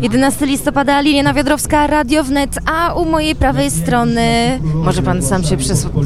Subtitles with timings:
[0.00, 5.56] 11 listopada, Liliana Wiodrowska, Radio Wnet, a u mojej prawej strony może pan sam się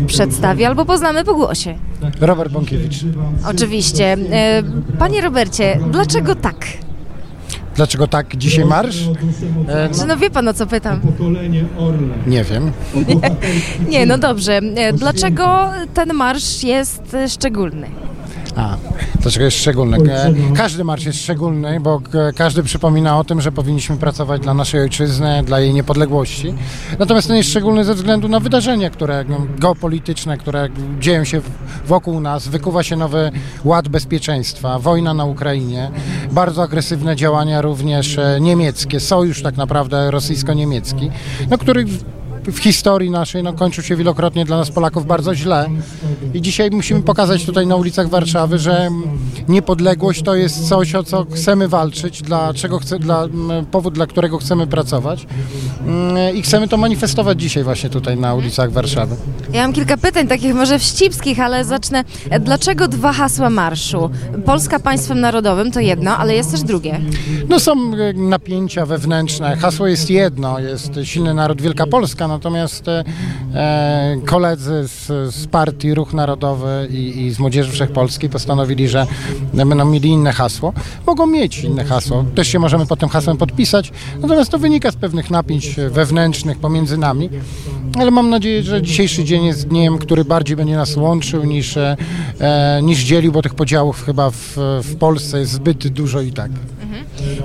[0.06, 1.78] przedstawi albo poznamy po głosie.
[2.20, 3.04] Robert Bąkiewicz.
[3.50, 4.12] Oczywiście.
[4.32, 4.62] E,
[4.98, 6.66] Panie Robercie, dlaczego tak?
[7.76, 9.08] Dlaczego tak dzisiaj marsz?
[9.68, 11.00] E, Czy no wie pan o co pytam?
[12.26, 12.72] nie wiem.
[13.88, 14.56] Nie, no dobrze.
[14.76, 17.86] E, Dlaczego ten marsz jest szczególny?
[18.56, 18.75] A,
[19.20, 20.12] dlaczego jest szczególny?
[20.12, 22.00] E, Każdy marsz jest szczególny, bo
[22.36, 26.54] każdy przypomina o tym, że powinniśmy pracować dla naszej ojczyzny, dla jej niepodległości.
[26.98, 30.68] Natomiast ten jest szczególny ze względu na wydarzenia, które no, geopolityczne, które
[31.00, 31.40] dzieją się
[31.86, 32.48] wokół nas.
[32.48, 33.30] Wykuwa się nowy
[33.64, 35.90] ład bezpieczeństwa, wojna na Ukrainie,
[36.32, 41.10] bardzo agresywne działania również e, niemieckie, sojusz tak naprawdę rosyjsko-niemiecki,
[41.50, 41.84] no, który
[42.52, 45.68] w- historii naszej no, kończył się wielokrotnie dla nas Polaków bardzo źle.
[46.34, 48.88] I dzisiaj musimy pokazać tutaj na ulicach Warszawy, że
[49.48, 53.24] niepodległość to jest coś, o co chcemy walczyć, dla czego chce, dla,
[53.70, 55.26] powód, dla którego chcemy pracować.
[55.86, 59.16] Mm, I chcemy to manifestować dzisiaj właśnie tutaj na ulicach Warszawy.
[59.52, 62.04] Ja mam kilka pytań, takich może wścibskich, ale zacznę.
[62.40, 64.10] Dlaczego dwa hasła marszu?
[64.46, 67.00] Polska państwem narodowym to jedno, ale jest też drugie.
[67.48, 69.56] No są e, napięcia wewnętrzne.
[69.56, 73.04] Hasło jest jedno, jest silny naród Wielka Polska, natomiast e,
[73.54, 79.06] e, koledzy z, z partii Ruch Narodowy i, i z Młodzieży Wszechpolskiej postanowili, że
[79.54, 80.72] będą mieli inne hasło.
[81.06, 82.24] Mogą mieć inne hasło.
[82.34, 86.98] Też się możemy pod tym hasłem podpisać, natomiast to wynika z pewnych napięć wewnętrznych pomiędzy
[86.98, 87.30] nami.
[87.98, 91.96] Ale mam nadzieję, że dzisiejszy dzień jest dniem, który bardziej będzie nas łączył niż, e,
[92.82, 96.50] niż dzielił, bo tych podziałów chyba w, w Polsce jest zbyt dużo i tak.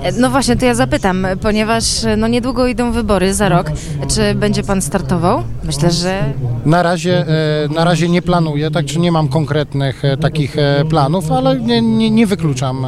[0.02, 1.84] E, No właśnie, to ja zapytam, ponieważ
[2.16, 3.70] no niedługo idą wybory za rok.
[4.08, 5.42] Czy będzie pan startował?
[5.64, 6.22] Myślę, że
[6.66, 10.84] Na razie, e, na razie nie planuję, tak czy nie mam konkretnych e, takich e,
[10.90, 12.86] planów, ale nie, nie, nie wykluczam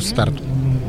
[0.00, 0.42] startu.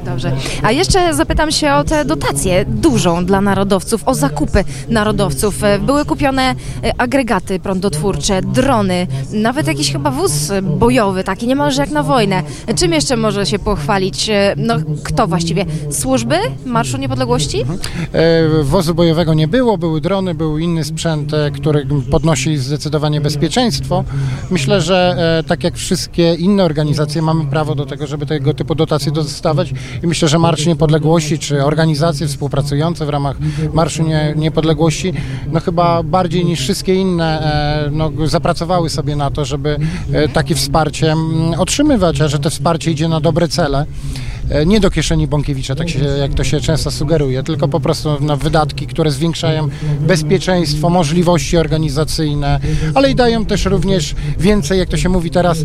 [0.06, 0.32] Dobrze.
[0.64, 5.64] A jeszcze zapytam się o tę dotację dużą dla narodowców, o zakupy narodowców.
[5.64, 6.56] E, Były kupione e,
[7.02, 12.44] agregaty prądotwórcze, drony, nawet jakiś chyba wóz bojowy, taki niemalże jak na wojnę.
[12.76, 14.30] Czym jeszcze może się pochwalić?
[14.30, 15.66] e, No kto właściwie?
[15.92, 17.66] Służby Marszu Niepodległości?
[18.14, 24.04] E, Wozu bojowego nie było, były drony, był inny sprzęt, który podnosi zdecydowanie bezpieczeństwo.
[24.52, 25.16] Myślę, że
[25.48, 29.74] tak jak wszystkie inne organizacje mamy prawo do tego, żeby tego typu dotacje dostawać
[30.04, 33.38] i myślę, że Marsz Niepodległości czy organizacje współpracujące w ramach
[33.74, 35.14] Marszu Nie- Niepodległości
[35.52, 37.42] no chyba bardziej niż wszystkie inne
[37.88, 39.78] e, no, zapracowały sobie na to, żeby
[40.14, 43.86] e, takie wsparcie mm, otrzymywać, a że to wsparcie idzie na dobre cele.
[44.50, 48.22] E, nie do kieszeni Bąkiewicza, tak się, jak to się często sugeruje, tylko po prostu
[48.22, 49.68] na wydatki, które zwiększają
[50.00, 52.60] bezpieczeństwo, możliwości organizacyjne,
[52.94, 55.58] ale i dają też również więcej, jak to się mówi teraz,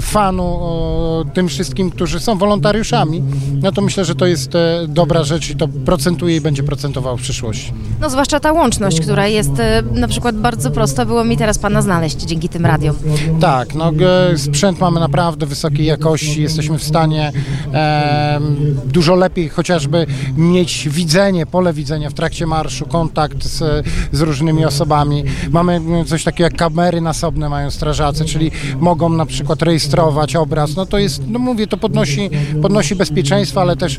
[0.00, 3.22] fanu o, tym wszystkim, którzy są wolontariuszami.
[3.62, 7.16] No to myślę, że to jest e, dobra rzecz i to procentuje i będzie procentowało
[7.16, 7.72] w przyszłości.
[8.00, 11.04] No zwłaszcza ta łączność, która jest e, na przykład bardzo prosta.
[11.04, 12.96] Było mi teraz pana znaleźć dzięki tym radiom.
[13.40, 13.92] Tak, no
[14.32, 17.32] e, sprzęt mamy naprawdę wysokiej jakości, jesteśmy w stanie
[17.74, 18.40] e,
[18.84, 25.24] dużo lepiej chociażby mieć widzenie, pole widzenia w trakcie marszu, kontakt z, z różnymi osobami.
[25.50, 30.76] Mamy coś takiego jak kamery nasobne mają strażacy, czyli mogą na przykład rejestrować obraz.
[30.76, 32.30] No to jest, no mówię, to podnosi,
[32.62, 33.98] podnosi bezpieczeństwo, ale też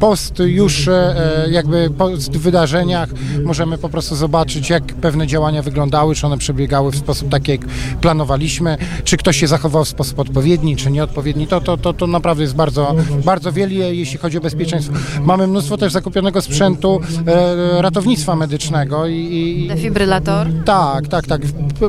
[0.00, 3.08] post już e, jakby po wydarzeniach
[3.44, 7.60] możemy po prostu zobaczyć, jak pewne działania wyglądały, czy one przebiegały w sposób taki, jak
[8.00, 11.46] planowaliśmy, czy ktoś się zachował w sposób odpowiedni, czy nieodpowiedni.
[11.46, 14.92] To, to, to, to naprawdę jest bardzo, bardzo wiele, jeśli chodzi o bezpieczeństwo.
[15.22, 20.46] Mamy mnóstwo też zakupionego sprzętu e, ratownictwa medycznego i, i, Defibrylator.
[20.64, 21.42] tak, tak, tak.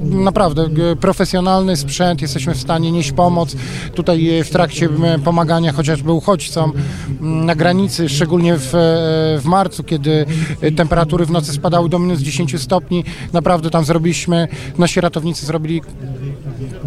[0.03, 0.69] Naprawdę
[0.99, 3.55] profesjonalny sprzęt, jesteśmy w stanie nieść pomoc.
[3.95, 4.89] Tutaj e, w trakcie
[5.23, 6.73] pomagania chociażby uchodźcom
[7.21, 8.77] na granicy, szczególnie w, e,
[9.39, 10.25] w marcu, kiedy
[10.61, 13.03] e, temperatury w nocy spadały do minus 10 stopni.
[13.33, 14.47] Naprawdę tam zrobiliśmy,
[14.77, 15.81] nasi ratownicy zrobili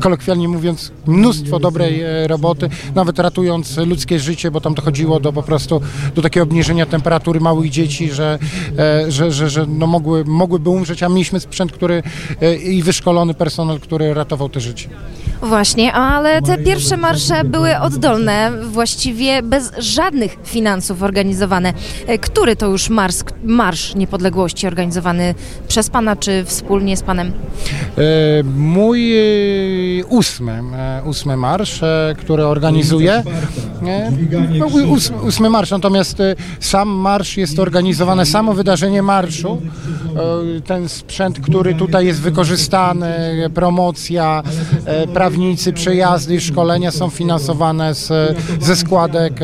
[0.00, 5.42] kolokwialnie mówiąc, mnóstwo dobrej e, roboty, nawet ratując ludzkie życie, bo tam dochodziło do po
[5.42, 5.80] prostu
[6.14, 8.38] do takiego obniżenia temperatury małych dzieci, że,
[8.78, 12.02] e, że, że, że no mogły, mogłyby umrzeć, a mieliśmy sprzęt, który
[12.43, 14.88] e, i wyszkolony personel, który ratował te życie.
[15.43, 21.72] Właśnie, ale te pierwsze marsze były oddolne, właściwie bez żadnych finansów organizowane.
[22.20, 25.34] Który to już marsz, marsz niepodległości organizowany
[25.69, 27.32] przez pana czy wspólnie z panem?
[27.99, 29.12] E, Mój
[30.00, 31.81] e, ósmy, e, ósmy marsz,
[32.19, 33.23] który organizuję,
[34.58, 34.66] no,
[35.22, 39.62] ósmy marsz, natomiast e, sam marsz jest organizowane, samo wydarzenie marszu,
[40.56, 43.14] e, ten sprzęt, który tutaj jest wykorzystany,
[43.54, 44.42] promocja,
[44.84, 49.40] e, prawnicy, przejazdy, szkolenia są finansowane z, ze składek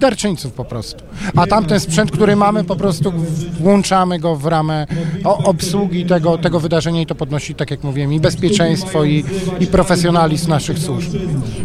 [0.00, 1.04] darczyńców po prostu.
[1.36, 3.12] A tamten sprzęt, który mamy, po prostu
[3.60, 4.86] włączamy go w ramę
[5.24, 9.24] obsługi tego, tego wydarzenia i to podnosi, tak jak mówiłem, i bezpieczeństwo, i,
[9.60, 11.14] i profesjonalizm naszych służb.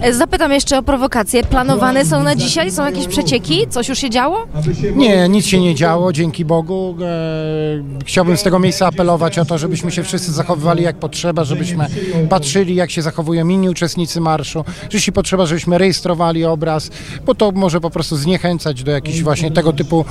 [0.02, 1.44] E, Zapytam jeszcze o prowokacje.
[1.44, 2.72] Planowane są na dzisiaj?
[2.72, 3.68] Są jakieś przecieki?
[3.70, 4.48] Coś już się działo?
[4.96, 6.96] Nie, nic się nie działo, dzięki Bogu.
[7.02, 11.88] E, chciałbym z tego miejsca apelować o to, żebyśmy się wszyscy zachowywali jak potrzeba, żebyśmy
[12.30, 16.90] patrzyli, jak się zachowują inni uczestnicy marszu, jeśli potrzeba, żebyśmy rejestrowali obraz,
[17.26, 20.06] bo to może po prostu zniechęcać do jakichś właśnie tego typu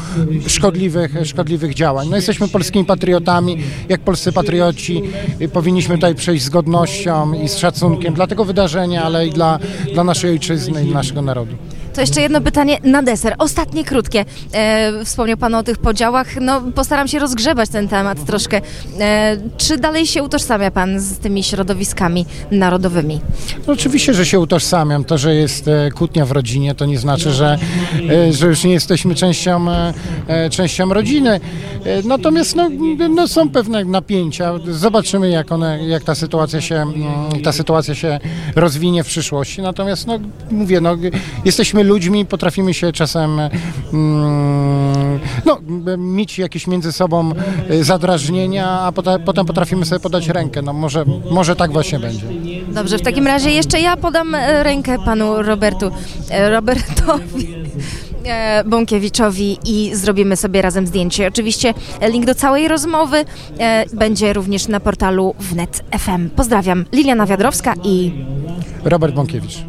[0.47, 2.09] szkodliwych, szkodliwych działań.
[2.11, 3.59] No jesteśmy polskimi patriotami,
[3.89, 5.03] jak polscy patrioci
[5.41, 9.59] y, powinniśmy tutaj przejść z godnością i z szacunkiem dla tego wydarzenia, ale i dla,
[9.95, 11.55] dla naszej ojczyzny i naszego narodu.
[11.99, 13.35] To jeszcze jedno pytanie na deser.
[13.39, 14.25] Ostatnie, krótkie.
[14.53, 16.27] E, wspomniał Pan o tych podziałach.
[16.41, 18.61] No, postaram się rozgrzebać ten temat troszkę.
[19.01, 23.21] E, czy dalej się utożsamia Pan z tymi środowiskami narodowymi?
[23.67, 25.05] No oczywiście, że się utożsamiam.
[25.05, 27.59] To, że jest e, kłótnia w rodzinie, to nie znaczy, że,
[28.11, 31.41] e, że już nie jesteśmy częścią, e, częścią rodziny.
[32.05, 32.69] Natomiast no,
[33.09, 34.53] no, są pewne napięcia.
[34.71, 36.87] Zobaczymy, jak, one, jak ta, sytuacja się,
[37.45, 38.21] ta sytuacja się
[38.57, 39.63] rozwinie w przyszłości.
[39.63, 40.19] Natomiast no,
[40.51, 40.97] mówię, no,
[41.45, 43.41] jesteśmy ludźmi, potrafimy się czasem
[43.93, 45.59] mm, no,
[45.99, 47.33] mieć jakieś między sobą
[47.69, 50.63] e, zadrażnienia, a potem, potem potrafimy sobie podać rękę.
[50.63, 52.27] No, może, może tak właśnie będzie.
[52.69, 55.91] Dobrze, w takim razie jeszcze ja podam e, rękę Panu Robertu,
[56.31, 57.55] e, Robertowi.
[58.25, 61.29] e, Bąkiewiczowi i zrobimy sobie razem zdjęcie.
[61.29, 61.75] Oczywiście
[62.09, 63.25] link do całej rozmowy
[63.93, 66.31] będzie również na portalu wnet FM.
[66.31, 68.13] Pozdrawiam, Liliana Wiadrowska i
[68.85, 69.69] Robert Bąkiewicz.